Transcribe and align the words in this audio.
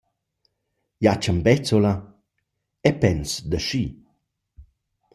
Jachen 1.05 1.37
Bezzola: 1.45 1.93
Eu 2.87 2.93
pens 3.01 3.29
da 3.49 3.59
schi. 3.67 3.83